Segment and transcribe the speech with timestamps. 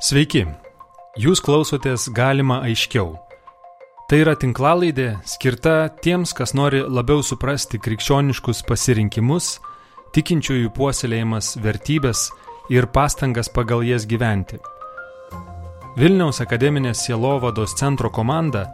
[0.00, 0.46] Sveiki,
[1.20, 3.10] jūs klausotės galima aiškiau.
[4.08, 9.50] Tai yra tinklalaidė skirta tiems, kas nori labiau suprasti krikščioniškus pasirinkimus,
[10.16, 12.24] tikinčiųjų puoselėjimas vertybės
[12.72, 14.62] ir pastangas pagal jas gyventi.
[16.00, 18.70] Vilniaus akademinės sielovados centro komanda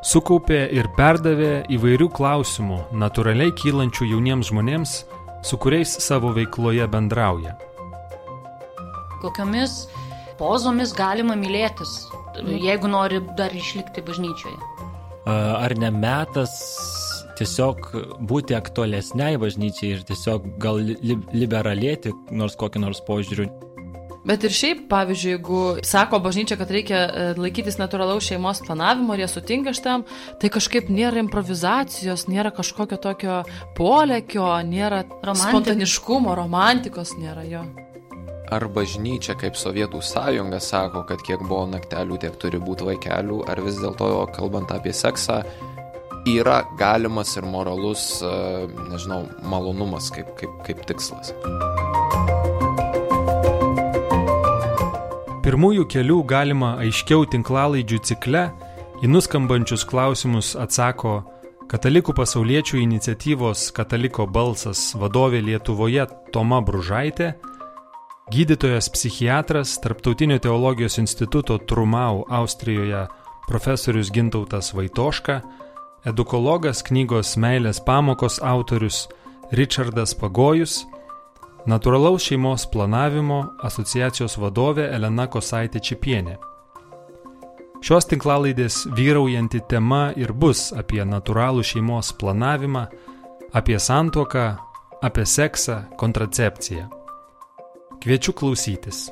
[0.00, 5.00] sukaupė ir perdavė įvairių klausimų natūraliai kylančių jauniems žmonėms,
[5.44, 7.58] su kuriais savo veikloje bendrauja.
[9.20, 9.82] Kokiomis
[10.40, 11.96] pozomis galima mylėtis,
[12.40, 14.58] jeigu nori dar išlikti bažnyčioje?
[15.30, 16.56] Ar ne metas
[17.38, 17.90] tiesiog
[18.28, 23.48] būti aktualesniai bažnyčiai ir tiesiog gal li liberalėti nors kokį nors požiūrių?
[24.20, 29.24] Bet ir šiaip, pavyzdžiui, jeigu sako bažnyčia, kad reikia e, laikytis natūralaus šeimos planavimo ir
[29.24, 30.04] jie sutinka šitam,
[30.42, 33.40] tai kažkaip nėra improvizacijos, nėra kažkokio tokio
[33.78, 35.46] polėkio, nėra Romantik.
[35.46, 37.64] spontaniškumo, romantikos nėra jo.
[38.50, 43.60] Ar bažnyčia kaip Sovietų sąjunga sako, kad kiek buvo naktelių, tiek turi būti vaikelių, ar
[43.62, 45.36] vis dėlto, kalbant apie seksą,
[46.26, 48.32] yra galimas ir moralus, e,
[48.90, 51.30] nežinau, malonumas kaip, kaip, kaip tikslas?
[55.46, 58.48] Pirmųjų kelių galima aiškiau tinklalaidžių cikle
[59.00, 61.20] į nuskambančius klausimus atsako
[61.70, 67.28] Katalikų pasauliečių iniciatyvos Kataliko balsas vadovė Lietuvoje Toma Bružaitė,
[68.30, 73.06] gydytojas psichiatras Tarptautinio teologijos instituto Trumau Austrijoje
[73.48, 75.40] profesorius Gintautas Vaitoška,
[76.04, 79.08] edukologas knygos Meilės pamokos autorius
[79.52, 80.80] Richardas Pagojus–
[81.66, 86.38] Naturalaus šeimos planavimo asociacijos vadovė Elena Kosaitė Čipienė.
[87.84, 92.86] Šios tinklalaidės vyraujanti tema ir bus apie natūralų šeimos planavimą,
[93.52, 94.46] apie santuoką,
[95.04, 96.99] apie seksą, kontracepciją.
[98.00, 99.10] Kviečiu klausytis.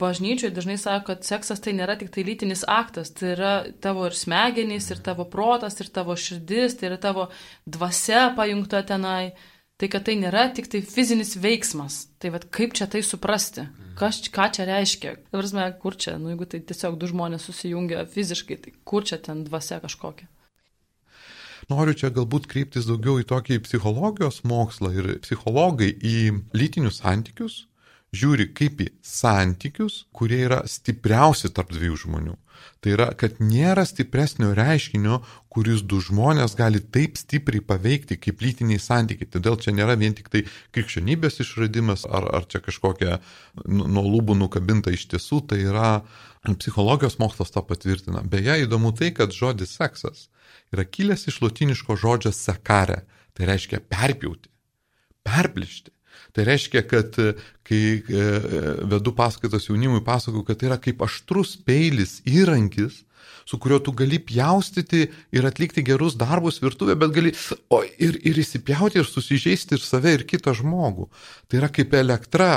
[0.00, 3.52] bažnyčioje dažnai sako, kad seksas tai nėra tik tai lytinis aktas, tai yra
[3.84, 7.28] tavo ir smegenys, ir tavo protas, ir tavo širdis, tai yra tavo
[7.66, 9.32] dvasia pajungta tenai.
[9.80, 12.02] Tai kad tai nėra tik tai fizinis veiksmas.
[12.20, 13.64] Tai vad kaip čia tai suprasti?
[13.96, 15.14] Kas, ką čia reiškia?
[15.32, 19.40] Prasme, kur čia, nu jeigu tai tiesiog du žmonės susijungia fiziškai, tai kur čia ten
[19.48, 20.28] dvasia kažkokia?
[21.70, 26.16] Noriu čia galbūt kreiptis daugiau į tokį psichologijos mokslą ir psichologai į
[26.56, 27.64] lytinius santykius
[28.16, 32.36] žiūri kaip į santykius, kurie yra stipriausi tarp dviejų žmonių.
[32.84, 35.20] Tai yra, kad nėra stipresnio reiškinio,
[35.52, 39.30] kuris du žmonės gali taip stipriai paveikti kaip lytiniai santykiai.
[39.32, 40.42] Todėl čia nėra vien tik tai
[40.76, 43.20] krikščionybės išradimas ar, ar čia kažkokia
[43.64, 46.02] nu, nuo lūbų nukabinta iš tiesų, tai yra
[46.44, 48.24] psichologijos mokslas tą patvirtina.
[48.26, 50.28] Beje, įdomu tai, kad žodis seksas
[50.74, 53.04] yra kilęs iš latiniško žodžio sekare.
[53.34, 54.50] Tai reiškia perpjauti,
[55.26, 55.92] perplišti.
[56.34, 57.32] Tai reiškia, kad e,
[57.66, 58.24] kai e,
[58.90, 63.00] vedu paskaitas jaunimui, pasakoju, kad tai yra kaip aštrus peilis, įrankis,
[63.48, 67.32] su kuriuo tu gali pjaustyti ir atlikti gerus darbus virtuvė, bet gali
[67.72, 71.08] o, ir, ir įsipjauti ir susižeisti ir save, ir kitą žmogų.
[71.48, 72.50] Tai yra kaip elektra,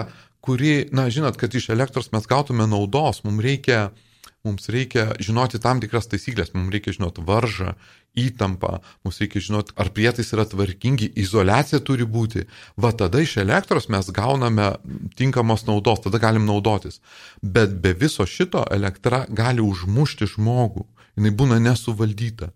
[0.43, 3.87] kuri, na, žinot, kad iš elektros mes gautume naudos, mums reikia
[4.43, 7.77] mums reikia žinoti tam tikras taisyklės, mums reikia žinoti varžą,
[8.19, 12.45] įtampą, mums reikia žinoti, ar prietais yra tvarkingi, izolacija turi būti.
[12.77, 14.73] Va tada iš elektros mes gauname
[15.17, 17.01] tinkamos naudos, tada galim naudotis.
[17.41, 20.85] Bet be viso šito elektra gali užmušti žmogų,
[21.17, 22.53] jinai būna nesuvaldyta.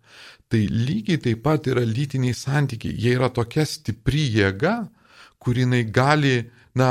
[0.48, 4.78] Tai lygiai taip pat yra lytiniai santykiai, jie yra tokia stipri jėga,
[5.42, 6.38] kuri jinai gali,
[6.78, 6.90] na,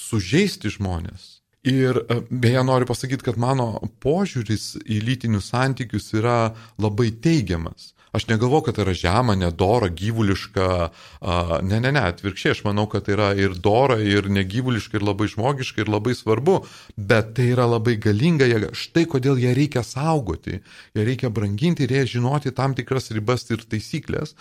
[0.00, 1.35] sužeisti žmonės
[1.66, 3.72] Ir e, beje noriu pasakyti, kad mano
[4.04, 7.92] požiūris į lytinius santykius yra labai teigiamas.
[8.16, 10.66] Aš negalvoju, kad tai yra žema, nedora, gyvuliška.
[11.68, 15.26] Ne, ne, ne, atvirkščiai, aš manau, kad tai yra ir dora, ir negyvuliška, ir labai
[15.28, 16.54] žmogiška, ir labai svarbu,
[16.96, 18.70] bet tai yra labai galinga jėga.
[18.72, 20.62] Štai kodėl ją reikia saugoti,
[20.96, 24.32] ją reikia branginti ir ją žinoti tam tikras ribas ir taisyklės,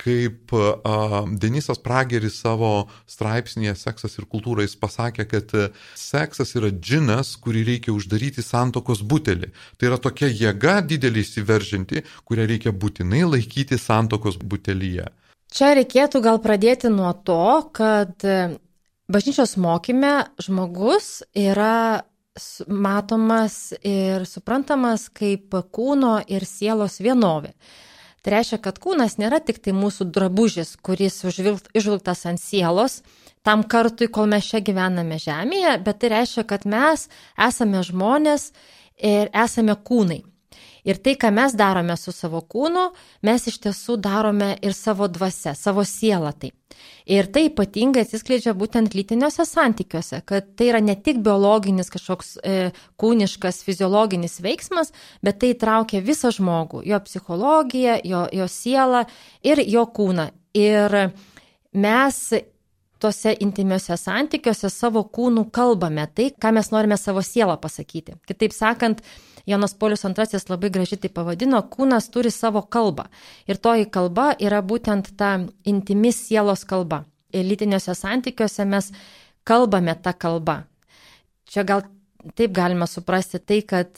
[0.00, 5.54] kaip a, Denisas Prageris savo straipsnėje Seksas ir kultūra jis pasakė, kad
[5.98, 9.52] seksas yra džinas, kurį reikia uždaryti santokos butelį.
[9.76, 15.08] Tai yra tokia jėga didelį įsiveržinti, kurią reikia būtinai laikyti santokos butelyje.
[15.52, 18.26] Čia reikėtų gal pradėti nuo to, kad
[19.08, 22.02] bažnyčios mokyme žmogus yra
[22.68, 27.54] matomas ir suprantamas kaip kūno ir sielos vienovė.
[28.26, 32.96] Tai reiškia, kad kūnas nėra tik tai mūsų drabužis, kuris išvilktas ant sielos
[33.46, 37.04] tam kartui, kol mes čia gyvename žemėje, bet tai reiškia, kad mes
[37.38, 38.48] esame žmonės
[38.98, 40.24] ir esame kūnai.
[40.86, 42.84] Ir tai, ką mes darome su savo kūnu,
[43.26, 46.52] mes iš tiesų darome ir savo dvasia, savo sielą tai.
[47.10, 52.56] Ir tai ypatingai atsiskleidžia būtent lytiniuose santykiuose, kad tai yra ne tik biologinis kažkoks e,
[53.00, 54.92] kūniškas, fiziologinis veiksmas,
[55.26, 59.06] bet tai traukia visą žmogų, jo psichologiją, jo, jo sielą
[59.46, 60.30] ir jo kūną.
[60.56, 61.00] Ir
[61.76, 62.20] mes
[63.02, 68.16] tuose intimiuose santykiuose savo kūnų kalbame tai, ką mes norime savo sielą pasakyti.
[68.28, 69.02] Kitaip sakant,
[69.46, 73.06] Jonas Polius II labai gražiai tai pavadino, kūnas turi savo kalbą.
[73.46, 77.04] Ir toji kalba yra būtent ta intimi sielos kalba.
[77.32, 78.92] Ir lytiniuose santykiuose mes
[79.44, 80.62] kalbame tą kalbą.
[81.46, 81.84] Čia gal
[82.34, 83.94] taip galima suprasti tai, kad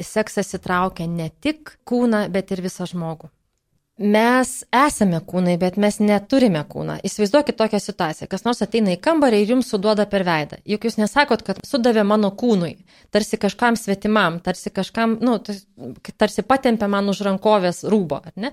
[0.00, 3.30] seksas įtraukia ne tik kūną, bet ir visą žmogų
[3.98, 6.96] mes esame kūnai, bet mes neturime kūną.
[7.06, 8.26] Įsivaizduokit tokią situaciją.
[8.30, 10.58] Kas nors ateina į kambarį ir jums suduoda per veidą.
[10.66, 12.72] Juk jūs nesakot, kad sudavė mano kūnui,
[13.14, 15.36] tarsi kažkam svetimam, tarsi kažkam, nu,
[16.18, 18.50] tarsi patempė man už rankovės rūbo, ar ne?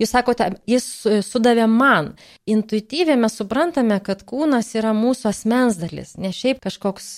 [0.00, 0.86] Jūs sakote, jis
[1.26, 2.14] sudavė man.
[2.48, 7.10] Intuityviai mes suprantame, kad kūnas yra mūsų asmens dalis, ne šiaip kažkoks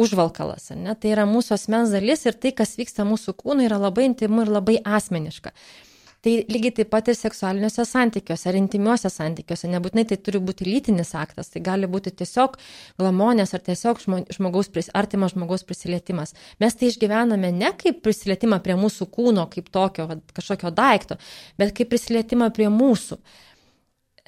[0.00, 0.96] užvalkalas, ne?
[0.96, 4.54] Tai yra mūsų asmens dalis ir tai, kas vyksta mūsų kūnui, yra labai intimu ir
[4.54, 5.52] labai asmeniška.
[6.18, 9.68] Tai lygiai taip pat ir seksualiniuose santykiuose ar intimiuose santykiuose.
[9.70, 12.56] Nebūtinai tai turi būti lytinis aktas, tai gali būti tiesiog
[12.98, 14.02] glamonės ar tiesiog
[14.34, 16.34] žmogaus, artimas žmogaus prisilietimas.
[16.58, 21.20] Mes tai išgyvename ne kaip prisilietimą prie mūsų kūno, kaip tokio kažkokio daikto,
[21.60, 23.20] bet kaip prisilietimą prie mūsų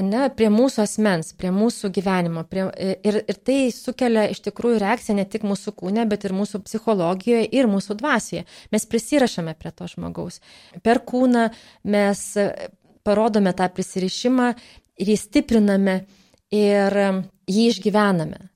[0.04, 2.44] ne, prie mūsų asmens, prie mūsų gyvenimo.
[2.48, 2.66] Prie,
[3.06, 7.48] ir, ir tai sukelia iš tikrųjų reakciją ne tik mūsų kūne, bet ir mūsų psichologijoje
[7.56, 8.44] ir mūsų dvasioje.
[8.74, 10.40] Mes prisirašame prie to žmogaus.
[10.84, 11.48] Per kūną
[11.90, 12.24] mes
[13.06, 14.52] parodome tą prisirišimą
[15.00, 15.96] ir jį stipriname
[16.54, 17.00] ir
[17.50, 18.46] jį išgyvename.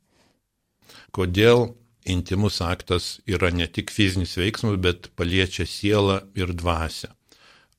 [1.14, 1.68] Kodėl
[2.10, 7.12] intimus aktas yra ne tik fizinis veiksmas, bet paliečia sielą ir dvasę?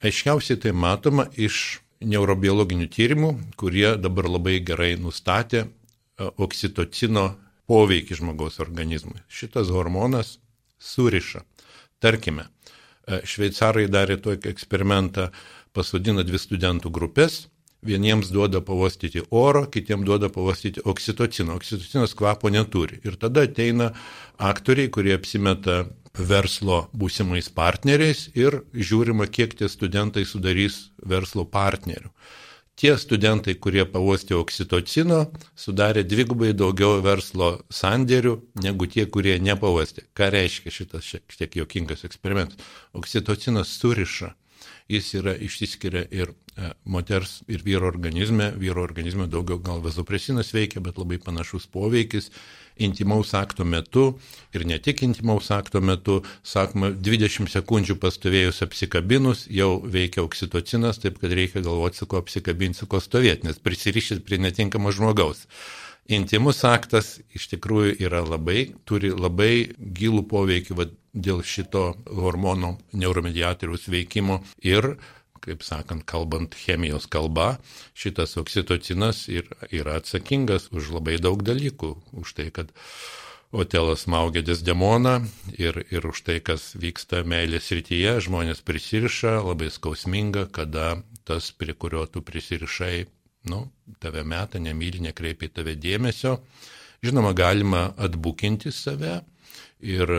[0.06, 5.68] Aiškiausiai tai matoma iš neurobiologinių tyrimų, kurie dabar labai gerai nustatė e,
[6.38, 7.27] oksitocino
[7.69, 9.21] poveikį žmogaus organizmui.
[9.27, 10.38] Šitas hormonas
[10.80, 11.44] suriša.
[12.03, 12.47] Tarkime,
[13.07, 15.30] e, šveicarai darė tokį eksperimentą,
[15.75, 17.45] pasodina dvi studentų grupės,
[17.86, 21.56] vieniems duoda pavostyti oro, kitiems duoda pavostyti oksitocino.
[21.59, 23.00] Oksitocinas kvapo neturi.
[23.06, 23.92] Ir tada ateina
[24.42, 25.83] aktoriai, kurie apsimeta
[26.18, 32.12] verslo būsimais partneriais ir žiūrima, kiek tie studentai sudarys verslo partnerių.
[32.76, 38.34] Tie studentai, kurie pavostė oksitocino, sudarė dvigubai daugiau verslo sandėrių
[38.66, 40.04] negu tie, kurie nepavostė.
[40.12, 42.60] Ką reiškia šitas šiek tiek jokingas eksperimentas?
[42.92, 44.34] Oksitocinas suriša
[44.90, 48.52] jis yra išsiskiria ir e, moters ir vyro organizme.
[48.60, 52.30] Vyro organizme daugiau gal vazopresinas veikia, bet labai panašus poveikis
[52.76, 54.20] intimaus akto metu
[54.54, 61.22] ir ne tik intimaus akto metu, sakoma, 20 sekundžių pastovėjus apsikabinus jau veikia oksitocinas, taip
[61.22, 65.46] kad reikia galvoti, su ko apsikabinti, su ko stovėti, nes prisirišit prie netinkamo žmogaus.
[66.06, 70.86] Intimus aktas iš tikrųjų yra labai, turi labai gilų poveikį va,
[71.16, 74.96] dėl šito hormono neuromediatoriaus veikimo ir
[75.46, 77.60] kaip sakant, kalbant chemijos kalba,
[77.94, 81.92] šitas oksitocinas ir, yra atsakingas už labai daug dalykų.
[82.18, 82.74] Už tai, kad
[83.56, 85.19] Otelas maugia desdemoną
[85.54, 90.98] ir, ir už tai, kas vyksta meilės rytyje, žmonės prisiriša, labai skausminga, kada
[91.30, 93.06] tas, prie kurio tu prisirišai,
[93.50, 93.65] nu,
[94.00, 96.39] tave meta, nemyli, nekreipia tave dėmesio.
[97.06, 99.19] Žinoma, galima atbukinti save
[99.85, 100.11] ir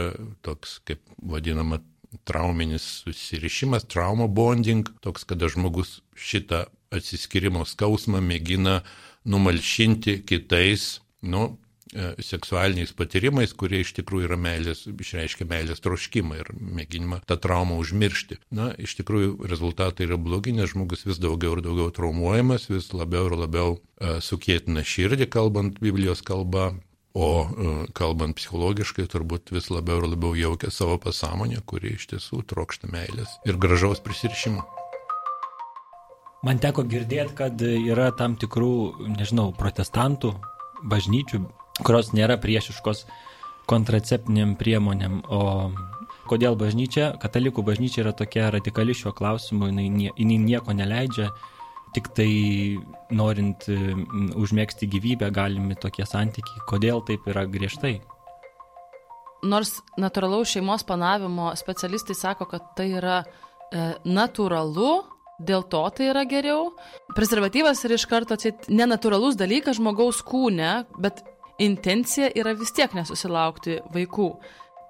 [0.47, 1.81] toks, kaip vadinama,
[2.25, 6.65] trauminis susirišimas, trauma bonding, toks, kada žmogus šitą
[6.95, 8.81] atsiskirimo skausmą mėgina
[9.27, 11.57] numalšinti kitais, nu,
[11.95, 18.41] seksualiniais patyrimais, kurie iš tikrųjų yra meilės, išreiškia meilės troškimą ir mėginimą tą traumą užmiršti.
[18.51, 23.31] Na, iš tikrųjų rezultatai yra blogi, nes žmogus vis daugiau ir daugiau traumuojamas, vis labiau
[23.31, 26.73] ir labiau uh, sukėtina širdį, kalbant Biblijos kalba,
[27.17, 32.43] O e, kalbant psichologiškai, turbūt vis labiau ir labiau jaukia savo pasąmonę, kuri iš tiesų
[32.45, 34.67] trokšta meilės ir gražaus prisirišimo.
[36.45, 38.75] Man teko girdėti, kad yra tam tikrų,
[39.17, 40.35] nežinau, protestantų
[40.93, 41.41] bažnyčių,
[41.85, 43.05] kurios nėra priešiškos
[43.67, 45.73] kontraceptiniam priemonėm, o
[46.31, 51.31] kodėl bažnyčia, katalikų bažnyčia yra tokia radikali šiuo klausimu, jinai, jinai nieko neleidžia
[51.97, 52.31] tik tai
[53.15, 53.65] norint
[54.37, 56.65] užmėgsti gyvybę galimi tokie santykiai.
[56.69, 57.97] Kodėl taip yra griežtai?
[59.47, 64.91] Nors natūralaus šeimos planavimo specialistai sako, kad tai yra e, natūralu,
[65.39, 66.73] dėl to tai yra geriau.
[67.17, 71.23] Prezervatyvas yra iš karto atsit nenatūralus dalykas žmogaus kūne, bet
[71.59, 74.31] intencija yra vis tiek nesusilaukti vaikų.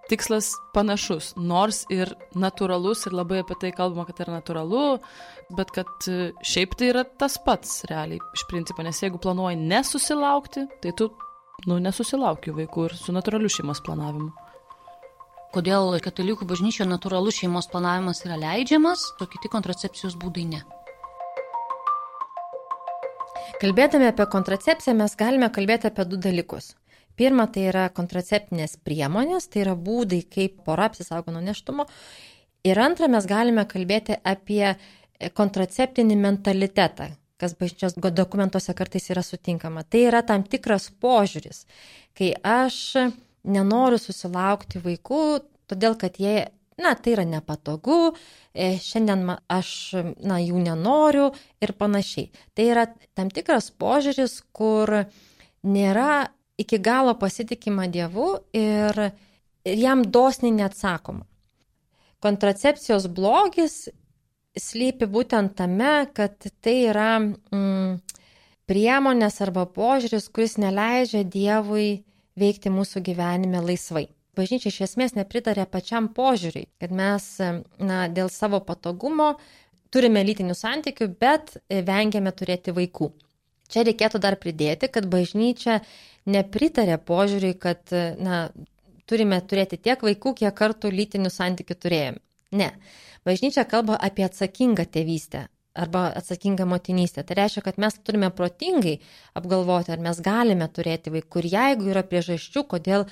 [0.06, 5.00] tikslas panašus, nors ir natūralus, ir labai apie tai kalbama, kad yra natūralu,
[5.58, 10.62] bet kad e, šiaip tai yra tas pats realiai iš principo, nes jeigu planuoji nesusilaukti,
[10.82, 11.10] tai tu,
[11.66, 14.30] nu, nesusilauki vaikų ir su natūraliu šeimos planavimu.
[15.56, 20.62] Kodėl katalikų bažnyčioje natūralus šeimos planavimas yra leidžiamas, o kiti kontracepcijos būdai ne?
[23.56, 26.74] Kalbėdami apie kontracepciją mes galime kalbėti apie du dalykus.
[27.16, 31.86] Pirma, tai yra kontraceptinės priemonės, tai yra būdai, kaip pora apsisaugo nuo neštumo.
[32.68, 34.74] Ir antra, mes galime kalbėti apie
[35.38, 37.08] kontraceptinį mentalitetą,
[37.40, 39.86] kas bažnyčios dokumentuose kartais yra sutinkama.
[39.88, 41.64] Tai yra tam tikras požiūris,
[42.18, 42.76] kai aš
[43.48, 45.22] nenoriu susilaukti vaikų,
[45.70, 48.12] todėl kad jie na, tai yra nepatogu,
[48.52, 49.70] e, šiandien aš,
[50.20, 51.30] na, jų nenoriu
[51.64, 52.28] ir panašiai.
[52.54, 54.92] Tai yra tam tikras požiūris, kur
[55.64, 56.26] nėra
[56.60, 59.00] iki galo pasitikima Dievu ir,
[59.64, 61.24] ir jam dosniai neatsakoma.
[62.20, 63.86] Kontracepcijos blogis
[64.56, 67.96] slypi būtent tame, kad tai yra mm,
[68.68, 72.04] priemonės arba požiūris, kuris neleidžia Dievui
[72.36, 78.60] veikti mūsų gyvenime laisvai bažnyčia iš esmės nepritarė pačiam požiūriui, kad mes na, dėl savo
[78.64, 79.34] patogumo
[79.94, 83.10] turime lytinių santykių, bet vengiame turėti vaikų.
[83.72, 85.80] Čia reikėtų dar pridėti, kad bažnyčia
[86.30, 87.90] nepritarė požiūriui, kad
[88.22, 88.46] na,
[89.10, 92.22] turime turėti tiek vaikų, kiek kartų lytinių santykių turėjome.
[92.56, 92.70] Ne.
[93.26, 97.24] Bažnyčia kalba apie atsakingą tėvystę arba atsakingą motinystę.
[97.26, 98.94] Tai reiškia, kad mes turime protingai
[99.36, 101.42] apgalvoti, ar mes galime turėti vaikų.
[101.42, 103.04] Ir jeigu yra priežasčių, kodėl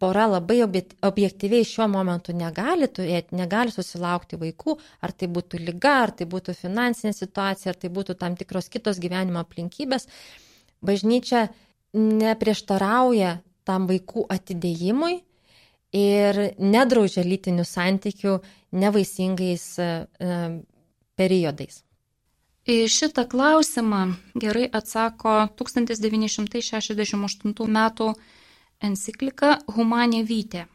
[0.00, 6.14] pora labai objektyviai šiuo momentu negali turėti, negali susilaukti vaikų, ar tai būtų lyga, ar
[6.16, 10.08] tai būtų finansinė situacija, ar tai būtų tam tikros kitos gyvenimo aplinkybės,
[10.80, 11.48] bažnyčia
[11.92, 13.36] neprieštarauja
[13.68, 15.20] tam vaikų atidėjimui
[15.96, 18.38] ir nedraudžia lytinių santykių
[18.80, 19.88] nevaisingais e,
[21.18, 21.82] periodais.
[22.70, 24.02] Į šitą klausimą
[24.38, 27.78] gerai atsako 1968 m
[28.82, 30.66] enciklika Humanė Vytė.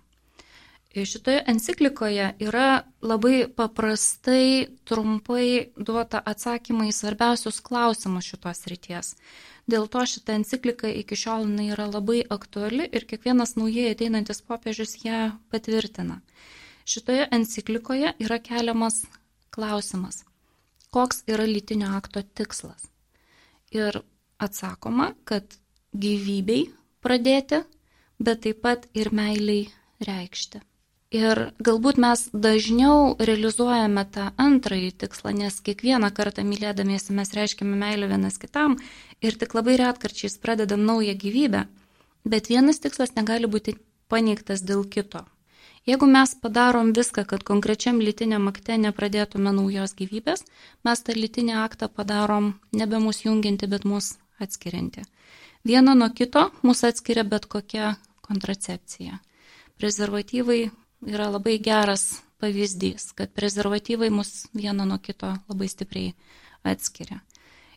[0.95, 9.09] Šitoje enciklikoje yra labai paprastai, trumpai duota atsakymai į svarbiausius klausimus šitos ryties.
[9.67, 15.35] Dėl to šita enciklika iki šiol yra labai aktuali ir kiekvienas naujai ateinantis popiežius ją
[15.51, 16.21] patvirtina.
[16.85, 19.03] Šitoje enciklikoje yra keliamas
[19.51, 20.23] klausimas,
[20.95, 22.87] koks yra lytinio akto tikslas.
[23.75, 23.99] Ir
[24.39, 25.57] atsakoma, kad
[25.91, 26.69] gyvybei
[27.03, 27.65] pradėti
[28.19, 29.67] bet taip pat ir meiliai
[30.05, 30.61] reikšti.
[31.15, 38.09] Ir galbūt mes dažniau realizuojame tą antrąjį tikslą, nes kiekvieną kartą mylėdamiesi mes reiškiame meilę
[38.09, 38.75] vienas kitam
[39.21, 41.67] ir tik labai retkarčiais pradedam naują gyvybę,
[42.25, 43.77] bet vienas tikslas negali būti
[44.09, 45.23] paneigtas dėl kito.
[45.85, 50.41] Jeigu mes padarom viską, kad konkrečiam lytiniam akte nepradėtume naujos gyvybės,
[50.83, 55.05] mes tą lytinį aktą padarom nebe mūsų junginti, bet mūsų atskirianti.
[55.65, 59.19] Viena nuo kito mūsų atskiria bet kokia kontracepcija.
[59.79, 60.59] Prezervatyvai
[61.05, 66.13] yra labai geras pavyzdys, kad prezervatyvai mus vieno nuo kito labai stipriai
[66.63, 67.21] atskiria.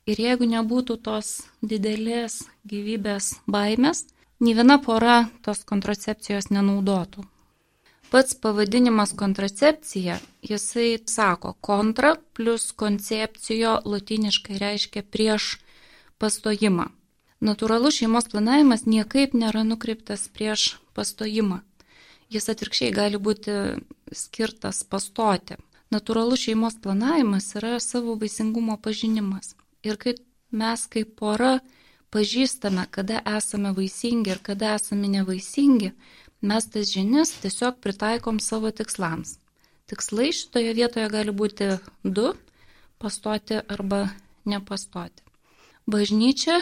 [0.09, 4.07] Ir jeigu nebūtų tos didelės gyvybės baimės,
[4.41, 7.27] nei viena pora tos kontracepcijos nenaudotų.
[8.09, 15.59] Pats pavadinimas kontracepcija, jisai sako kontra plus koncepcijo latiniškai reiškia prieš
[16.19, 16.89] pastojimą.
[17.41, 21.61] Natūralus šeimos planavimas niekaip nėra nukreiptas prieš pastojimą.
[22.35, 23.55] Jis atvirkščiai gali būti
[24.13, 25.57] skirtas pastoti.
[25.95, 29.55] Natūralus šeimos planavimas yra savo vaisingumo pažinimas.
[29.87, 30.17] Ir kai
[30.51, 31.61] mes kaip pora
[32.13, 35.93] pažįstame, kada esame vaisingi ir kada esame nevaisingi,
[36.43, 39.39] mes tas žinias tiesiog pritaikom savo tikslams.
[39.89, 42.35] Tikslai šitoje vietoje gali būti du-
[43.01, 44.09] pastoti arba
[44.45, 45.28] nepastoti.
[45.89, 46.59] Bažnyčia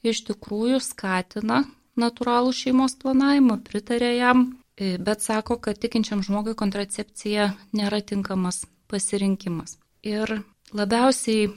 [0.00, 1.66] iš tikrųjų skatina
[2.00, 4.46] natūralų šeimos planavimą, pritarė jam,
[4.80, 9.76] e, bet sako, kad tikinčiam žmogui kontracepcija nėra tinkamas pasirinkimas.
[10.00, 10.40] Ir
[10.72, 11.50] labiausiai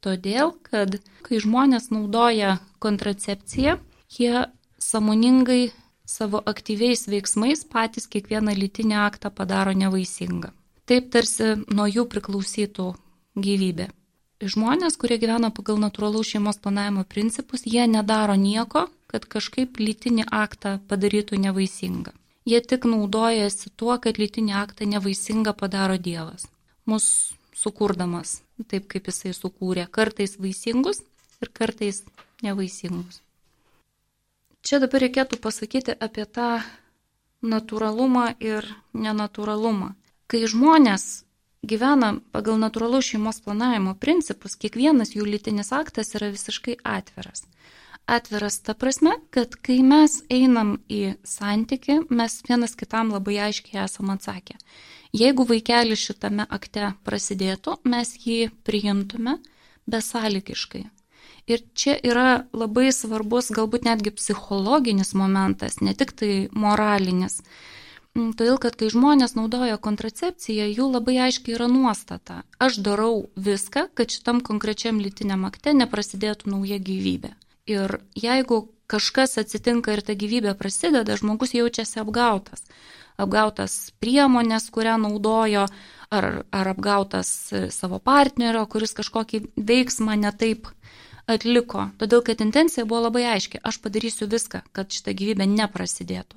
[0.00, 0.96] todėl, kad
[1.28, 3.76] kai žmonės naudoja kontracepciją,
[4.08, 4.48] jie
[4.80, 5.74] samoningai
[6.08, 10.56] savo aktyviais veiksmais patys kiekvieną lytinį aktą padaro nevaisingą.
[10.88, 12.94] Taip tarsi nuo jų priklausytų
[13.36, 13.92] gyvybė
[14.50, 20.78] žmonės, kurie gyvena pagal natūralaus šeimos planavimo principus, jie nedaro nieko, kad kažkaip lytinį aktą
[20.88, 22.14] padarytų nevaisingą.
[22.48, 26.48] Jie tik naudojasi tuo, kad lytinį aktą nevaisingą padaro Dievas.
[26.86, 31.02] Mus sukurdamas taip, kaip jisai sukūrė, kartais vaisingus
[31.42, 32.02] ir kartais
[32.42, 33.20] nevaisingus.
[34.62, 36.62] Čia dabar reikėtų pasakyti apie tą
[37.42, 39.92] natūralumą ir nenatūralumą.
[40.30, 41.24] Kai žmonės
[41.62, 47.44] gyvena pagal natūralų šeimos planavimo principus, kiekvienas jų lytinis aktas yra visiškai atviras.
[48.10, 54.10] Atviras ta prasme, kad kai mes einam į santyki, mes vienas kitam labai aiškiai esam
[54.10, 54.58] atsakę.
[55.14, 59.36] Jeigu vaikelis šitame akte prasidėtų, mes jį priimtume
[59.86, 60.88] besąlygiškai.
[61.50, 67.40] Ir čia yra labai svarbus, galbūt netgi psichologinis momentas, ne tik tai moralinis.
[68.12, 72.42] Mm, todėl, kad kai žmonės naudoja kontracepciją, jų labai aiškiai yra nuostata.
[72.60, 77.32] Aš darau viską, kad šitam konkrečiam lytiniam akte neprasidėtų nauja gyvybė.
[77.72, 82.66] Ir jeigu kažkas atsitinka ir ta gyvybė prasideda, žmogus jaučiasi apgautas.
[83.16, 85.64] Apgautas priemonės, kurią naudojo,
[86.12, 87.32] ar, ar apgautas
[87.72, 90.68] savo partnerio, kuris kažkokį veiksmą netaip
[91.32, 91.88] atliko.
[91.96, 93.64] Todėl, kad intencija buvo labai aiški.
[93.64, 96.36] Aš padarysiu viską, kad šita gyvybė neprasidėtų.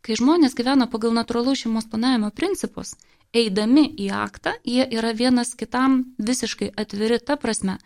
[0.00, 2.94] Kai žmonės gyvena pagal natūralų šeimos planavimo principus,
[3.36, 7.76] eidami į aktą, jie yra vienas kitam visiškai atviri ta prasme,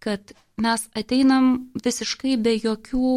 [0.00, 3.12] kad mes ateinam visiškai be jokių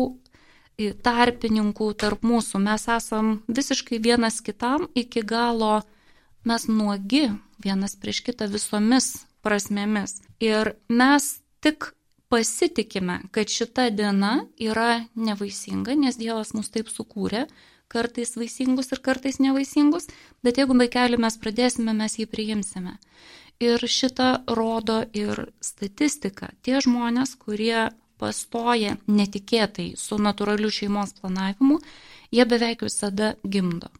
[1.05, 2.61] tarpininkų tarp mūsų.
[2.65, 5.81] Mes esam visiškai vienas kitam iki galo,
[6.47, 7.29] mes nuogi
[7.61, 10.21] vienas prieš kitą visomis prasmėmis.
[10.41, 11.91] Ir mes tik
[12.31, 17.45] pasitikime, kad šita diena yra nevaisinga, nes Dievas mus taip sukūrė,
[17.91, 20.07] kartais vaisingus ir kartais nevaisingus,
[20.43, 22.97] bet jeigu vaikelį mes pradėsime, mes jį priimsime.
[23.61, 26.49] Ir šitą rodo ir statistika.
[26.65, 31.79] Tie žmonės, kurie pastoja netikėtai su natūraliu šeimos planavimu,
[32.33, 33.91] jie beveik visada gimdo.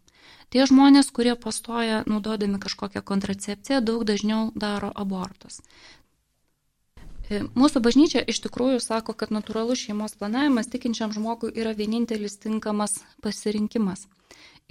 [0.52, 5.62] Tie žmonės, kurie pastoja naudodami kažkokią kontracepciją, daug dažniau daro abortus.
[7.32, 12.98] E, mūsų bažnyčia iš tikrųjų sako, kad natūralus šeimos planavimas tikinčiam žmogui yra vienintelis tinkamas
[13.24, 14.08] pasirinkimas.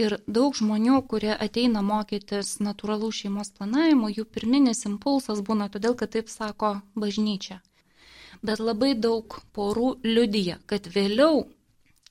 [0.00, 6.12] Ir daug žmonių, kurie ateina mokytis natūralų šeimos planavimo, jų pirminis impulsas būna todėl, kad
[6.16, 7.60] taip sako bažnyčia.
[8.44, 11.46] Bet labai daug porų liudyja, kad vėliau,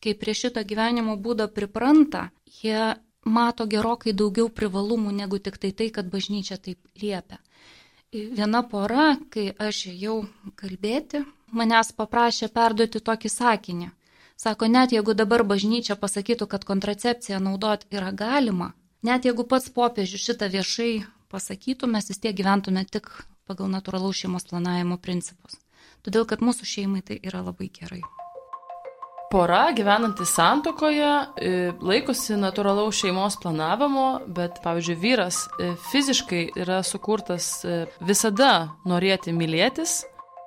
[0.01, 2.29] kai prie šito gyvenimo būdo pripranta,
[2.61, 7.37] jie mato gerokai daugiau privalumų negu tik tai tai, kad bažnyčia taip liepia.
[8.09, 10.23] Viena pora, kai aš jau
[10.57, 11.19] kalbėti,
[11.53, 13.89] manęs paprašė perduoti tokį sakinį.
[14.39, 18.71] Sako, net jeigu dabar bažnyčia pasakytų, kad kontracepciją naudot yra galima,
[19.05, 20.91] net jeigu pats popiežius šitą viešai
[21.29, 23.11] pasakytų, mes vis tiek gyventume tik
[23.45, 25.61] pagal natūralaus šeimos planavimo principus.
[26.01, 28.01] Todėl, kad mūsų šeimai tai yra labai gerai.
[29.31, 31.49] Pora gyvenanti santokoje e,
[31.85, 39.99] laikosi natūralaus šeimos planavimo, bet, pavyzdžiui, vyras e, fiziškai yra sukurtas e, visada norėti mylėtis.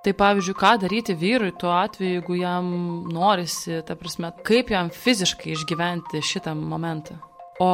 [0.02, 2.74] Tai pavyzdžiui, ką daryti vyrui tuo atveju, jeigu jam
[3.06, 7.20] norisi, ta prasme, kaip jam fiziškai išgyventi šitą momentą.
[7.62, 7.70] O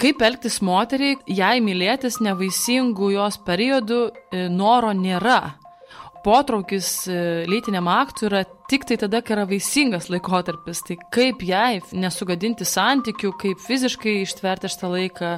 [0.00, 4.06] kaip elgtis moteriai, jei mylėtis nevaisingų jos periodų
[4.56, 5.42] noro nėra
[6.24, 7.02] potraukis
[7.50, 10.84] lytiniam aktui yra tik tai tada, kai yra vaisingas laikotarpis.
[10.86, 15.34] Tai kaip jai nesugadinti santykių, kaip fiziškai ištverti šitą laiką.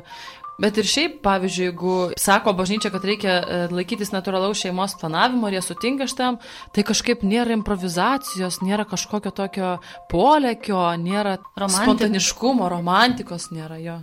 [0.61, 5.57] Bet ir šiaip, pavyzdžiui, jeigu sako bažnyčia, kad reikia e, laikytis natūralaus šeimos planavimo ir
[5.57, 6.37] jie sutinka šitam,
[6.77, 9.71] tai kažkaip nėra improvizacijos, nėra kažkokio tokio
[10.13, 11.87] polėkio, nėra Romantik.
[11.87, 13.97] spontaniškumo, romantikos nėra jo.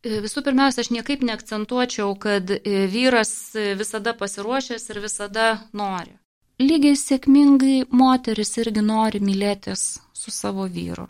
[0.00, 2.54] E, visų pirmiausia, aš niekaip neakcentuočiau, kad
[2.94, 3.34] vyras
[3.76, 6.16] visada pasiruošęs ir visada nori
[6.58, 11.06] lygiai sėkmingai moteris irgi nori mylėtis su savo vyru.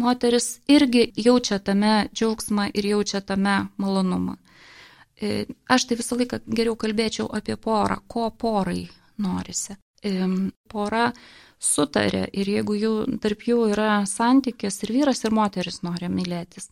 [0.00, 4.36] Moteris irgi jaučia tame džiaugsmą ir jaučia tame malonumą.
[5.22, 8.88] E, aš tai visą laiką geriau kalbėčiau apie porą, ko porai
[9.22, 9.76] norisi.
[10.02, 10.12] E,
[10.68, 11.10] pora
[11.62, 16.70] sutarė ir jeigu jų, tarp jų yra santykis ir vyras ir moteris nori mylėtis.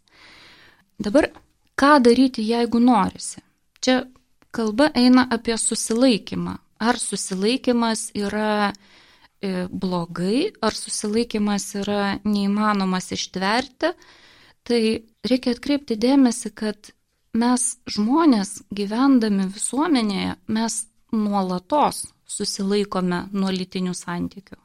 [1.00, 1.30] Dabar,
[1.78, 3.40] ką daryti, jeigu norisi?
[3.80, 4.02] Čia
[4.50, 13.93] kalba eina apie susilaikymą, ar susilaikimas yra e, blogai, ar susilaikimas yra neįmanomas ištverti,
[14.64, 14.81] tai
[15.27, 16.93] reikia atkreipti dėmesį, kad
[17.37, 20.81] mes žmonės gyvendami visuomenėje, mes
[21.12, 24.59] nuolatos susilaikome nuo lytinių santykių.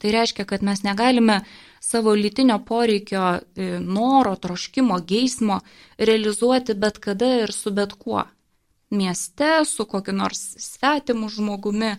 [0.00, 1.42] Tai reiškia, kad mes negalime
[1.80, 5.60] savo lytinio poreikio, e, noro, troškimo, geismo
[5.98, 8.24] realizuoti bet kada ir su bet kuo
[8.90, 11.94] mieste, su kokiu nors svetimu žmogumi,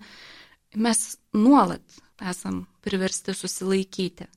[0.76, 4.28] mes nuolat esam priversti susilaikyti.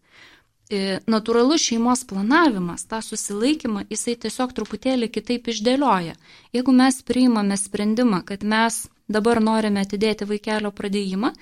[0.72, 6.14] E, natūralus šeimos planavimas, tą susilaikymą, jisai tiesiog truputėlį kitaip išdėlioja.
[6.56, 11.34] Jeigu mes priimame sprendimą, kad mes dabar norime atidėti vaikelio pradėjimą,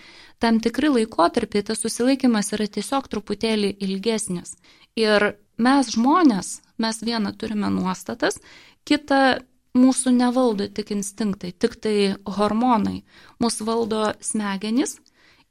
[0.43, 4.57] tam tikri laikotarpiai tas susilaikimas yra tiesiog truputėlį ilgesnis.
[4.99, 8.41] Ir mes žmonės, mes vieną turime nuostatas,
[8.83, 9.39] kitą
[9.79, 13.03] mūsų nevaldo tik instinktai, tik tai hormonai.
[13.43, 14.99] Mūsų valdo smegenys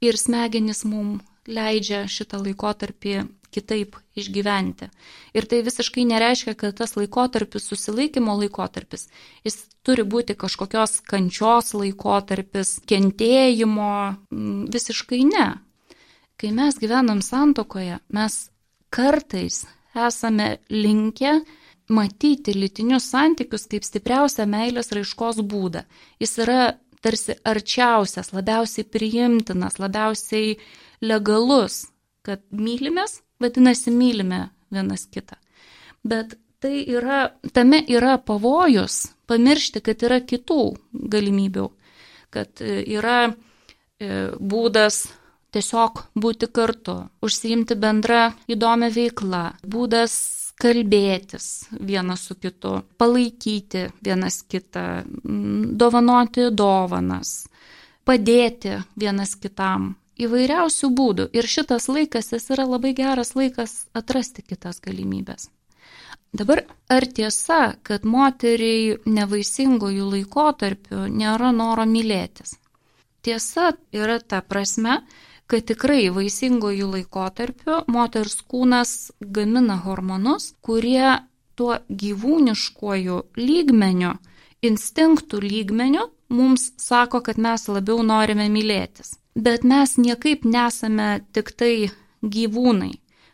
[0.02, 4.88] ir smegenys mums leidžia šitą laikotarpį kitaip išgyventi.
[5.36, 9.08] Ir tai visiškai nereiškia, kad tas laikotarpis, susilaikymo laikotarpis,
[9.44, 13.92] jis turi būti kažkokios kančios laikotarpis, kentėjimo,
[14.72, 15.48] visiškai ne.
[16.40, 18.38] Kai mes gyvenam santokoje, mes
[18.92, 21.42] kartais esame linkę
[21.90, 25.84] matyti lytinius santykius kaip stipriausią meilės raiškos būdą.
[26.22, 26.60] Jis yra
[27.02, 30.56] tarsi arčiausias, labiausiai priimtinas, labiausiai
[31.02, 31.86] legalus,
[32.22, 35.38] kad mylimės, vadinasi, mylime vienas kitą.
[36.06, 40.60] Bet tai yra, tame yra pavojus pamiršti, kad yra kitų
[40.92, 41.66] galimybių,
[42.34, 43.32] kad e, yra e,
[44.38, 45.02] būdas
[45.52, 50.14] tiesiog būti kartu, užsiimti bendrą įdomią veiklą, būdas
[50.60, 55.02] kalbėtis vienas su kitu, palaikyti vienas kitą,
[55.78, 57.42] dovanoti dovanas,
[58.04, 59.94] padėti vienas kitam.
[60.22, 61.24] Įvairiausių būdų.
[61.34, 65.48] Ir šitas laikas, jis yra labai geras laikas atrasti kitas galimybės.
[66.32, 72.54] Dabar ar tiesa, kad moteriai nevaisingojų laikotarpių nėra noro mylėtis?
[73.22, 75.00] Tiesa yra ta prasme,
[75.50, 81.18] kad tikrai vaisingojų laikotarpiu moters kūnas gamina hormonus, kurie
[81.58, 84.14] tuo gyvūniškuoju lygmeniu,
[84.64, 89.16] instinktų lygmeniu mums sako, kad mes labiau norime mylėtis.
[89.34, 91.90] Bet mes niekaip nesame tik tai
[92.22, 92.92] gyvūnai.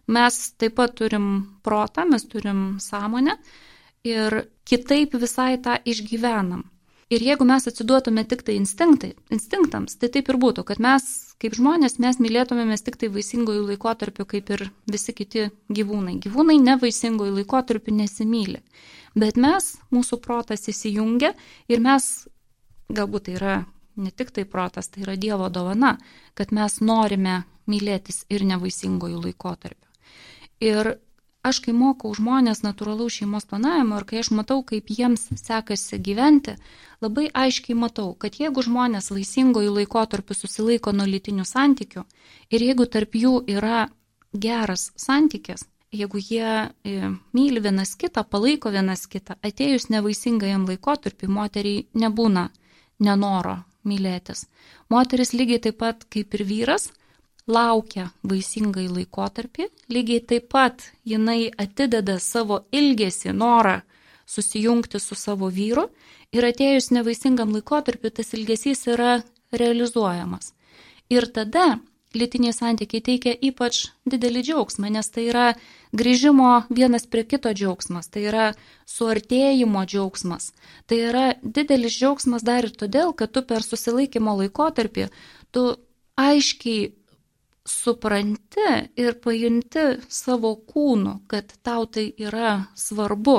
[0.08, 3.36] Mes taip pat turim protą, mes turim sąmonę
[4.08, 6.64] ir kitaip visai tą išgyvenam.
[7.08, 11.06] Ir jeigu mes atsiduotume tik tai instinktams, tai taip ir būtų, kad mes
[11.42, 16.18] kaip žmonės, mes mylėtumėmės tik tai vaisingojų laikotarpių, kaip ir visi kiti gyvūnai.
[16.24, 18.60] Gyvūnai nevaisingojų laikotarpių nesimylė.
[19.18, 21.32] Bet mes, mūsų protas įsijungia
[21.70, 22.28] ir mes,
[22.92, 23.56] galbūt tai yra
[23.98, 25.96] ne tik tai protas, tai yra Dievo dovana,
[26.38, 29.86] kad mes norime mylėtis ir nevaisingojų laikotarpių.
[30.66, 30.96] Ir
[31.48, 36.54] aš kai mokau žmonės natūralaus šeimos planavimo ir kai aš matau, kaip jiems sekasi gyventi,
[37.04, 42.04] labai aiškiai matau, kad jeigu žmonės vaisingojų laikotarpių susilaiko nuo lytinių santykių
[42.52, 43.88] ir jeigu tarp jų yra
[44.32, 51.86] geras santykis, jeigu jie e, myli vienas kitą, palaiko vienas kitą, atėjus nevaisingajam laikotarpiu, moteriai
[51.94, 52.48] nebūna
[53.00, 53.58] nenoro
[53.88, 54.46] mylėtis.
[54.92, 56.90] Moteris lygiai taip pat kaip ir vyras
[57.48, 63.80] laukia vaisingai laikotarpį, lygiai taip pat jinai atideda savo ilgesį, norą
[64.28, 65.88] susijungti su savo vyru
[66.32, 69.20] ir atėjus nevaisingam laikotarpiu tas ilgesys yra
[69.52, 70.52] realizuojamas.
[71.08, 71.78] Ir tada
[72.16, 75.46] lytiniai santykiai teikia ypač didelį džiaugsmą, nes tai yra
[75.96, 78.46] grįžimo vienas prie kito džiaugsmas, tai yra
[78.88, 80.52] suartėjimo džiaugsmas.
[80.88, 85.08] Tai yra didelis džiaugsmas dar ir todėl, kad tu per susilaikymo laikotarpį
[85.52, 85.66] tu
[86.18, 86.92] aiškiai
[87.68, 93.38] supranti ir pajunti savo kūnu, kad tau tai yra svarbu,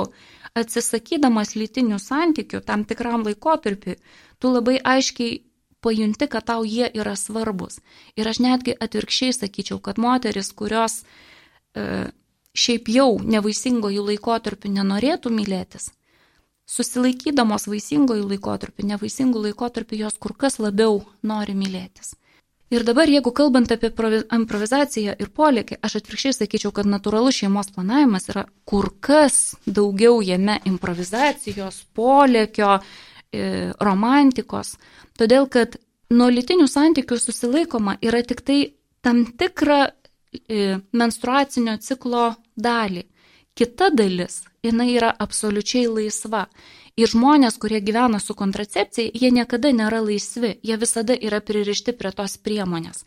[0.58, 3.96] atsisakydamas lytinių santykių tam tikram laikotarpiu,
[4.38, 5.40] tu labai aiškiai
[5.80, 7.80] pajunti, kad tau jie yra svarbus.
[8.16, 11.02] Ir aš netgi atvirkščiai sakyčiau, kad moteris, kurios
[11.74, 12.10] e,
[12.54, 15.90] šiaip jau nevaisingojų laikotarpių nenorėtų mylėtis,
[16.70, 22.14] susilaikydamos vaisingojų laikotarpių, nevaisingų laikotarpių jos kur kas labiau nori mylėtis.
[22.70, 28.30] Ir dabar, jeigu kalbant apie improvizaciją ir polėkį, aš atvirkščiai sakyčiau, kad natūralus šeimos planavimas
[28.30, 32.76] yra kur kas daugiau jame improvizacijos, polėkio,
[33.34, 34.76] e, romantikos.
[35.18, 35.80] Todėl, kad
[36.14, 38.60] nuo lytinių santykių susilaikoma yra tik tai
[39.02, 43.02] tam tikrą e, menstruacinio ciklo dalį.
[43.58, 46.46] Kita dalis, jinai yra absoliučiai laisva.
[47.00, 52.10] Ir žmonės, kurie gyvena su kontracepcija, jie niekada nėra laisvi, jie visada yra pririšti prie
[52.12, 53.06] tos priemonės.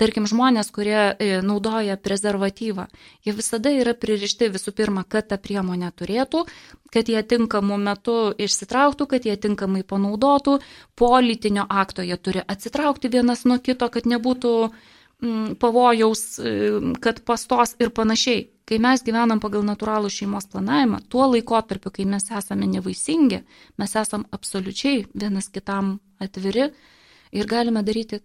[0.00, 2.86] Tarkim, žmonės, kurie e, naudoja prezervatyvą,
[3.24, 6.44] jie visada yra pririšti visų pirma, kad ta priemonė turėtų,
[6.92, 10.58] kad jie tinkamu metu išsitrauktų, kad jie tinkamai panaudotų,
[10.96, 16.56] po lytinio akto jie turi atsitraukti vienas nuo kito, kad nebūtų mm, pavojaus, e,
[17.04, 18.48] kad pastos ir panašiai.
[18.70, 23.40] Kai mes gyvenam pagal natūralų šeimos planavimą, tuo laikotarpiu, kai mes esame nevaisingi,
[23.82, 26.68] mes esame absoliučiai vienas kitam atviri
[27.34, 28.20] ir galime daryti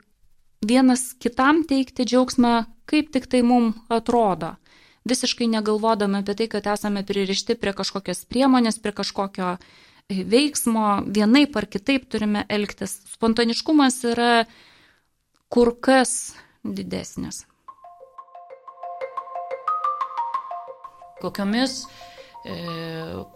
[0.61, 2.53] vienas kitam teikti džiaugsmą,
[2.85, 4.53] kaip tik tai mums atrodo.
[5.09, 11.57] Visiškai negalvodami apie tai, kad esame pririšti prie kažkokios priemonės, prie kažkokio e, veiksmo, vienaip
[11.57, 12.99] ar kitaip turime elgtis.
[13.17, 14.31] Spontaniškumas yra
[15.49, 17.47] kur kas didesnis.
[21.21, 21.83] Kokiomis
[22.45, 22.55] e,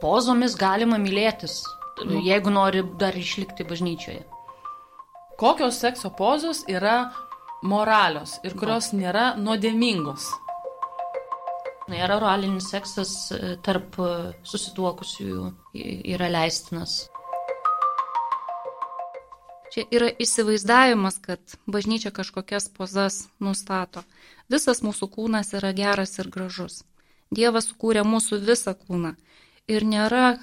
[0.01, 1.61] pozomis galima mylėtis,
[2.05, 2.21] Nu.
[2.23, 4.21] jeigu nori dar išlikti bažnyčioje.
[5.39, 7.11] Kokios sekso pozos yra
[7.63, 10.29] moralios ir kurios nėra nuodėmingos?
[11.89, 14.09] Nėra oralinis seksas e, tarp e,
[14.47, 15.47] susituokusiųjų
[16.13, 17.07] yra leistinas.
[19.73, 24.01] Čia yra įsivaizdavimas, kad bažnyčia kažkokias pozas nustato.
[24.49, 26.83] Visas mūsų kūnas yra geras ir gražus.
[27.29, 29.13] Dievas sukūrė mūsų visą kūną.
[29.69, 30.39] Ir nėra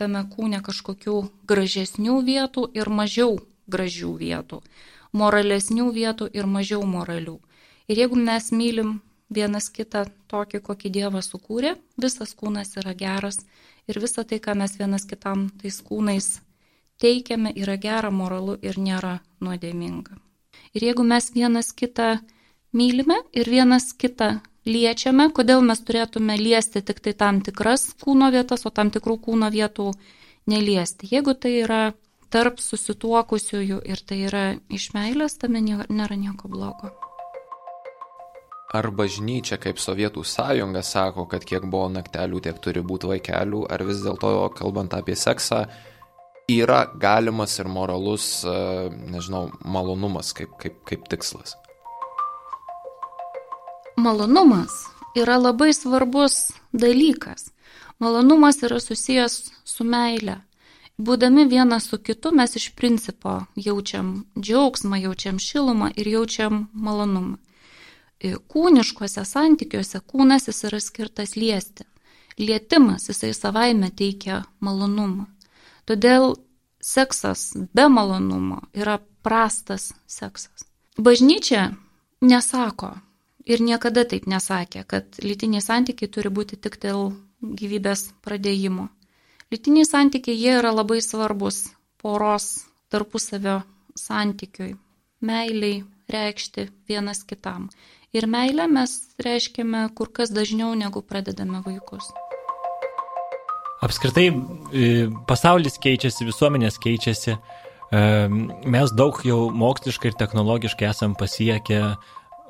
[0.00, 1.16] tame kūne kažkokių
[1.50, 3.36] gražesnių vietų ir mažiau
[3.68, 4.62] gražių vietų.
[5.12, 7.36] Moralesnių vietų ir mažiau moralių.
[7.90, 9.00] Ir jeigu mes mylim
[9.30, 13.42] vienas kitą tokį, kokį Dievas sukūrė, visas kūnas yra geras
[13.90, 16.38] ir visa tai, ką mes vienas kitam tais kūnais
[17.00, 20.16] teikiame, yra gera, moralu ir nėra nuodėminga.
[20.74, 22.20] Ir jeigu mes vienas kitą
[22.72, 28.66] mylime ir vienas kitą liečiame, kodėl mes turėtume liesti tik tai tam tikras kūno vietas,
[28.66, 29.90] o tam tikrų kūno vietų
[30.50, 31.08] neliesti.
[31.10, 31.82] Jeigu tai yra
[32.30, 36.92] tarp susituokusiųjų ir tai yra iš meilės, tame nė- nėra nieko blogo.
[38.70, 43.82] Ar bažnyčia kaip Sovietų sąjunga sako, kad kiek buvo naktelių, tiek turi būti vaikelių, ar
[43.82, 45.64] vis dėlto, kalbant apie seksą,
[46.46, 51.56] yra galimas ir moralus, e, nežinau, malonumas kaip, kaip, kaip tikslas?
[54.00, 54.70] Malonumas
[55.14, 57.50] yra labai svarbus dalykas.
[57.98, 59.34] Malonumas yra susijęs
[59.64, 60.38] su meile.
[60.98, 67.36] Būdami vienas su kitu mes iš principo jaučiam džiaugsmą, jaučiam šilumą ir jaučiam malonumą.
[68.20, 71.84] E, Kūniškuose santykiuose kūnas jis yra skirtas liesti.
[72.38, 75.28] Lietimas jisai savaime teikia malonumą.
[75.84, 76.38] Todėl
[76.80, 80.64] seksas be malonumo yra prastas seksas.
[80.96, 81.74] Bažnyčia
[82.20, 82.94] nesako
[83.50, 87.10] ir niekada taip nesakė, kad lytiniai santykiai turi būti tik dėl
[87.42, 88.88] gyvybės pradėjimo.
[89.50, 91.64] Lytiniai santykiai jie yra labai svarbus
[92.00, 93.60] poros tarpusavio
[93.98, 94.74] santykiui,
[95.26, 97.68] meiliai reikšti vienas kitam.
[98.14, 102.08] Ir meilę mes reiškiame kur kas dažniau negu pradedame vaikus.
[103.80, 104.86] Apskritai, e,
[105.26, 107.36] pasaulis keičiasi, visuomenės keičiasi.
[107.36, 108.00] E,
[108.70, 111.80] Mes daug jau moksliškai ir technologiškai esam pasiekę,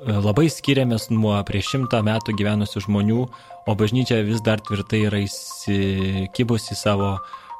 [0.05, 3.21] labai skiriamės nuo prieš šimtą metų gyvenusių žmonių,
[3.69, 7.13] o bažnyčia vis dar tvirtai yra įsikibusi savo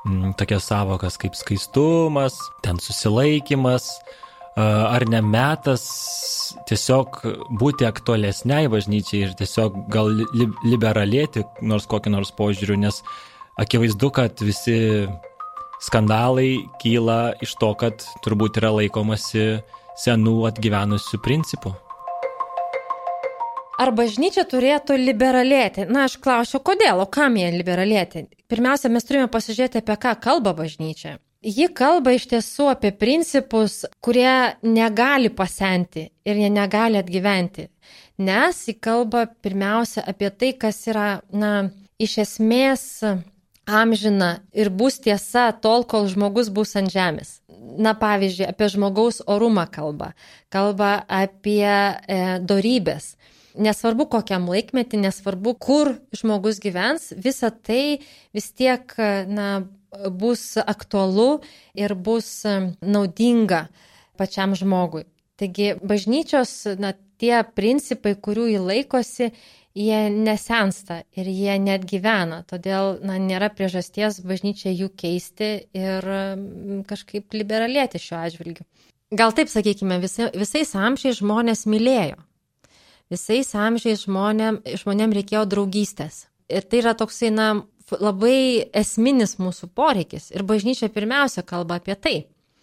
[0.07, 5.85] m, tokias savokas kaip skaistumas, ten susilaikimas, e, ar ne metas
[6.69, 7.21] tiesiog
[7.61, 13.03] būti aktualesniai bažnyčiai ir tiesiog gal li liberalėti nors kokį nors požiūrių, nes
[13.61, 15.05] akivaizdu, kad visi
[15.81, 19.61] skandalai kyla iš to, kad turbūt yra laikomasi
[20.01, 21.73] senų atgyvenusių principų.
[23.81, 25.87] Ar bažnyčia turėtų liberalėti?
[25.89, 28.27] Na, aš klausiu, kodėl, o kam jie liberalėti?
[28.51, 31.15] Pirmiausia, mes turime pasižiūrėti, apie ką kalba bažnyčia.
[31.41, 37.65] Ji kalba iš tiesų apie principus, kurie negali pasenti ir jie negali atgyventi.
[38.21, 42.85] Nes ji kalba pirmiausia apie tai, kas yra, na, iš esmės
[43.65, 47.39] amžina ir bus tiesa tol, kol žmogus bus ant žemės.
[47.81, 50.11] Na, pavyzdžiui, apie žmogaus orumą kalba,
[50.53, 53.15] kalba apie e, dorybės.
[53.59, 57.99] Nesvarbu kokiam laikmetį, nesvarbu kur žmogus gyvens, visa tai
[58.35, 58.95] vis tiek
[59.27, 59.63] na,
[60.09, 61.41] bus aktualu
[61.75, 62.43] ir bus
[62.81, 63.65] naudinga
[64.17, 65.05] pačiam žmogui.
[65.41, 69.31] Taigi bažnyčios na, tie principai, kurių jį laikosi,
[69.77, 72.41] jie nesensta ir jie net gyvena.
[72.47, 76.09] Todėl na, nėra priežasties bažnyčiai jų keisti ir
[76.89, 78.67] kažkaip liberalėti šiuo atžvilgiu.
[79.11, 82.19] Gal taip sakykime, visai, visais amžiais žmonės mylėjo.
[83.11, 86.25] Visais amžiais žmonėm, žmonėm reikėjo draugystės.
[86.51, 87.47] Ir tai yra toksai, na,
[87.99, 90.29] labai esminis mūsų poreikis.
[90.31, 92.15] Ir bažnyčia pirmiausia kalba apie tai.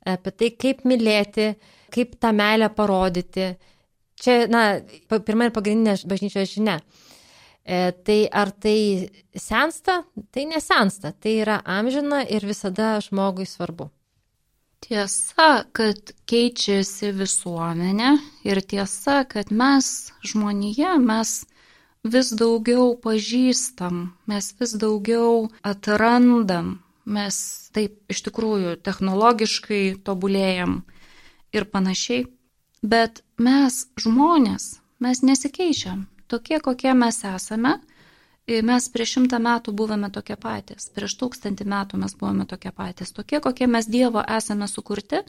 [0.08, 1.50] Apie tai, kaip mylėti,
[1.92, 3.50] kaip tą meilę parodyti.
[4.18, 4.62] Čia, na,
[5.12, 6.78] pirma ir pagrindinė bažnyčios žinia.
[7.68, 10.00] E, tai ar tai sensta?
[10.32, 11.12] Tai nesensta.
[11.12, 13.90] Tai yra amžina ir visada žmogui svarbu.
[14.84, 18.10] Tiesa, kad keičiasi visuomenė
[18.46, 19.88] ir tiesa, kad mes
[20.30, 21.32] žmonėje, mes
[22.06, 27.36] vis daugiau pažįstam, mes vis daugiau atrandam, mes
[27.74, 30.82] taip iš tikrųjų technologiškai tobulėjam
[31.52, 32.28] ir panašiai,
[32.82, 36.06] bet mes žmonės, mes nesikeičiam.
[36.28, 37.78] Tokie, kokie mes esame,
[38.48, 43.42] mes prieš šimtą metų buvome tokie patys, prieš tūkstantį metų mes buvome tokie patys, tokie,
[43.44, 45.22] kokie mes Dievo esame sukurti.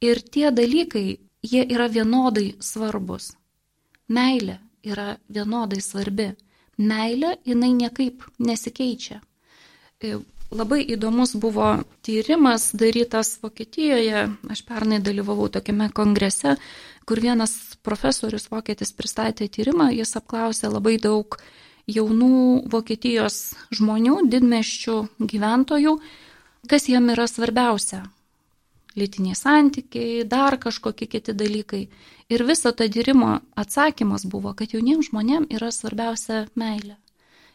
[0.00, 3.34] Ir tie dalykai, jie yra vienodai svarbus.
[4.08, 6.30] Meilė yra vienodai svarbi.
[6.80, 9.20] Meilė, jinai niekaip nesikeičia.
[10.00, 10.16] E,
[10.50, 11.68] labai įdomus buvo
[12.02, 14.24] tyrimas darytas Vokietijoje.
[14.50, 16.56] Aš pernai dalyvavau tokiame kongrese,
[17.04, 21.36] kur vienas profesorius vokietis pristatė tyrimą, jis apklausė labai daug
[21.88, 25.98] jaunų Vokietijos žmonių, didmeščių gyventojų,
[26.68, 28.04] kas jiem yra svarbiausia.
[28.98, 31.84] Lytiniai santykiai, dar kažkokie kiti dalykai.
[32.30, 36.98] Ir viso to tyrimo atsakymas buvo, kad jauniems žmonėms yra svarbiausia meilė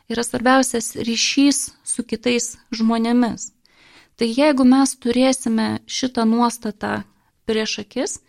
[0.10, 3.52] yra svarbiausias ryšys su kitais žmonėmis.
[4.16, 7.04] Tai jeigu mes turėsime šitą nuostatą
[7.50, 8.20] prieš akis,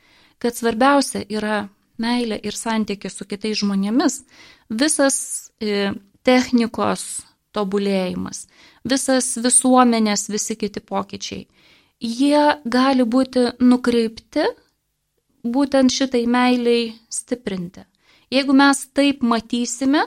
[0.43, 1.69] kad svarbiausia yra
[2.01, 4.23] meilė ir santykis su kitais žmonėmis,
[4.69, 5.46] visas
[6.27, 7.07] technikos
[7.57, 8.47] tobulėjimas,
[8.85, 11.47] visas visuomenės, visi kiti pokyčiai,
[12.01, 14.45] jie gali būti nukreipti
[15.47, 17.87] būtent šitai meiliai stiprinti.
[18.33, 20.03] Jeigu mes taip matysime,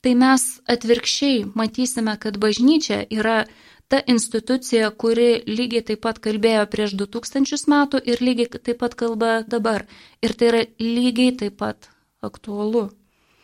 [0.00, 3.42] tai mes atvirkščiai matysime, kad bažnyčia yra
[3.88, 9.42] ta institucija, kuri lygiai taip pat kalbėjo prieš 2000 metų ir lygiai taip pat kalba
[9.48, 9.86] dabar.
[10.24, 11.90] Ir tai yra lygiai taip pat
[12.24, 12.88] aktualu.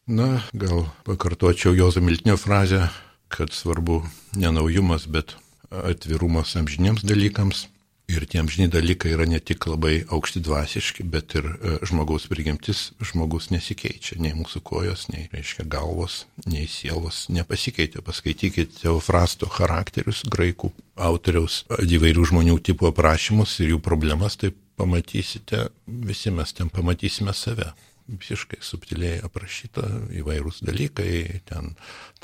[0.07, 2.89] Na, gal pakartočiau Jozo Miltinio frazę,
[3.29, 4.03] kad svarbu
[4.37, 5.33] ne naujumas, bet
[5.71, 7.69] atvirumas amžiniems dalykams.
[8.13, 12.91] Ir tie amžini dalykai yra ne tik labai aukšti dvasiški, bet ir e, žmogaus prigimtis,
[13.01, 18.05] žmogus nesikeičia, nei mūsų kojos, nei, reiškia, galvos, nei sielos nepasikeitė.
[18.05, 20.69] Paskaitykite Teofrasto charakterius, graikų
[21.01, 27.73] autoriaus įvairių žmonių tipų aprašymus ir jų problemas, tai pamatysite, visi mes ten pamatysime save
[28.09, 29.85] visiškai subtiliai aprašyta
[30.21, 31.73] įvairūs dalykai, ten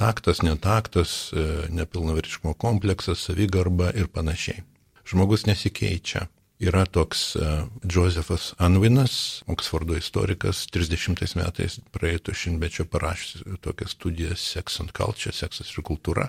[0.00, 4.64] taktas, netaktas, e, nepilnavertiškumo kompleksas, savigarba ir panašiai
[5.10, 6.28] žmogus nesikeičia.
[6.60, 14.80] Yra toks uh, Josefas Anvinas, Oksfordo istorikas, 30 metais praeito šimtmečio parašęs tokią studiją Sex
[14.84, 16.28] and Culture, seksas ir kultūra,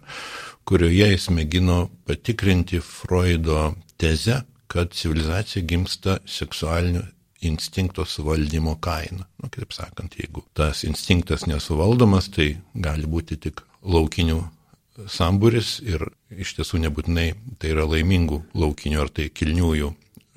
[0.64, 7.04] kurioje jis mėgino patikrinti Freudo tezę, kad civilizacija gimsta seksualiniu
[7.42, 9.26] instinkto suvaldymo kaina.
[9.42, 14.42] Nu, kitaip sakant, jeigu tas instinktas nesuvaldomas, tai gali būti tik laukinių
[15.10, 19.92] sambūris ir iš tiesų nebūtinai tai yra laimingų laukinių ar tai kilniųjų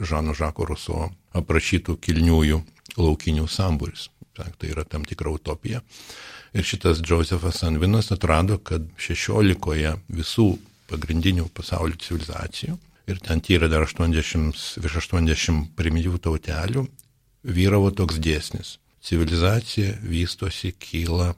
[0.04, 2.60] Žano Žako Ruso aprašytų kilniųjų
[2.98, 4.08] laukinių sambūris.
[4.34, 5.82] Tai yra tam tikra utopija.
[6.54, 10.48] Ir šitas Josefas Anvinas atrado, kad 16 visų
[10.90, 12.76] pagrindinių pasaulio civilizacijų,
[13.10, 16.86] ir ten tyrė dar 80, virš 80 primityvų tautelių,
[17.44, 18.78] vyravo toks dėsnis.
[19.04, 21.34] Civilizacija vystosi, kyla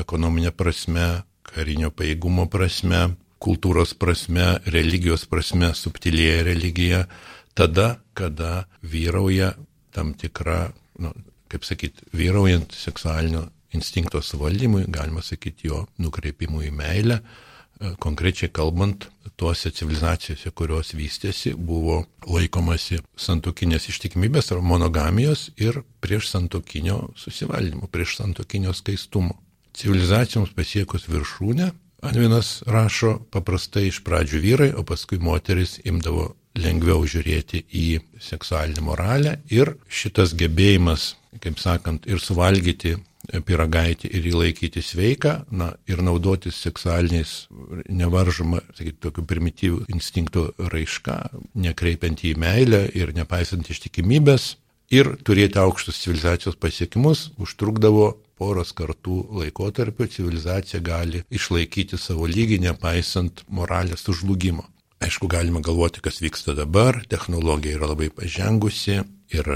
[0.00, 7.04] ekonominė prasme, karinio pajėgumo prasme, kultūros prasme, religijos prasme, subtilėja religija,
[7.56, 9.52] tada, kada vyrauja
[9.92, 11.12] tam tikra, nu,
[11.52, 17.20] kaip sakyti, vyraujant seksualinio instinkto suvaldymui, galima sakyti, jo nukreipimui į meilę,
[17.98, 27.10] konkrečiai kalbant, tuose civilizacijose, kurios vystėsi, buvo laikomasi santokinės ištikimybės ar monogamijos ir prieš santokinio
[27.20, 29.36] susivaldymo, prieš santokinio skaistumo.
[29.76, 31.72] Civilizacijoms pasiekus viršūnę,
[32.06, 37.86] Anvinas rašo, paprastai iš pradžių vyrai, o paskui moteris imdavo lengviau žiūrėti į
[38.22, 42.96] seksualinį moralę ir šitas gebėjimas, kaip sakant, ir suvalgyti
[43.46, 47.34] piragaitį ir įlaikyti sveiką, na, ir naudotis seksualiniais
[47.88, 51.18] nevaržoma, sakyti, tokiu primityviu instinktų raiška,
[51.54, 54.54] nekreipiant į meilę ir nepaisant ištikimybės,
[54.92, 63.42] ir turėti aukštus civilizacijos pasiekimus užtrukdavo poros kartų laikotarpio civilizacija gali išlaikyti savo lygį, nepaisant
[63.48, 64.66] moralės sužlugimo.
[64.96, 69.02] Aišku, galima galvoti, kas vyksta dabar, technologija yra labai pažengusi
[69.36, 69.50] ir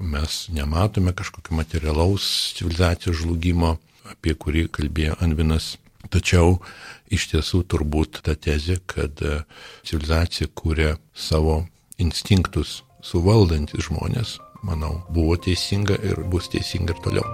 [0.00, 3.76] mes nematome kažkokio materialaus civilizacijos žlugimo,
[4.08, 5.76] apie kurį kalbėjo Anvinas.
[6.08, 6.56] Tačiau
[7.12, 9.20] iš tiesų turbūt ta tezė, kad
[9.84, 11.66] civilizacija kūrė savo
[12.00, 17.26] instinktus suvaldantis žmonės, manau, buvo teisinga ir bus teisinga ir toliau.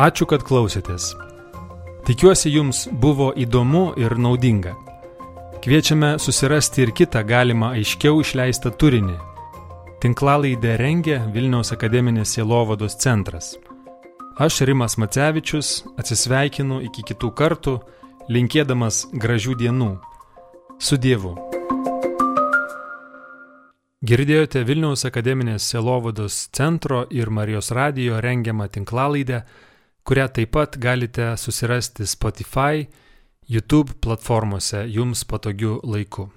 [0.00, 1.12] Ačiū, kad klausėtės.
[2.02, 4.72] Tikiuosi jums buvo įdomu ir naudinga.
[5.62, 9.14] Kviečiame susirasti ir kitą galimą aiškiau išleistą turinį.
[10.02, 13.52] Tinklalaidę rengia Vilniaus akademinės Sielovados centras.
[14.34, 17.78] Aš Rimas Macevičius atsisveikinu iki kitų kartų,
[18.34, 19.92] linkėdamas gražių dienų.
[20.82, 21.36] Su Dievu.
[24.02, 29.44] Girdėjote Vilniaus akademinės Selovados centro ir Marijos radijo rengiamą tinklalaidę,
[30.04, 32.86] kurią taip pat galite susirasti Spotify,
[33.48, 36.30] YouTube platformose jums patogiu laiku.